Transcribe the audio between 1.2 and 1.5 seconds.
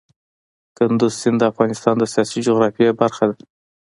سیند د